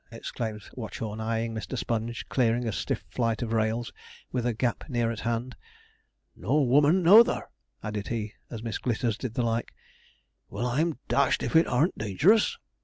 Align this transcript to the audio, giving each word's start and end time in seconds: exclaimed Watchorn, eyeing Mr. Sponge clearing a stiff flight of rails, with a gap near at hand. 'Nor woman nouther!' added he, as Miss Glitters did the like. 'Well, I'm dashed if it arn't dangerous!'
exclaimed 0.11 0.63
Watchorn, 0.73 1.19
eyeing 1.21 1.53
Mr. 1.53 1.77
Sponge 1.77 2.27
clearing 2.27 2.67
a 2.67 2.71
stiff 2.71 3.03
flight 3.07 3.43
of 3.43 3.53
rails, 3.53 3.93
with 4.31 4.47
a 4.47 4.53
gap 4.55 4.83
near 4.89 5.11
at 5.11 5.19
hand. 5.19 5.55
'Nor 6.35 6.67
woman 6.67 7.03
nouther!' 7.03 7.51
added 7.83 8.07
he, 8.07 8.33
as 8.49 8.63
Miss 8.63 8.79
Glitters 8.79 9.15
did 9.15 9.35
the 9.35 9.43
like. 9.43 9.75
'Well, 10.49 10.65
I'm 10.65 10.97
dashed 11.07 11.43
if 11.43 11.55
it 11.55 11.67
arn't 11.67 11.99
dangerous!' 11.99 12.57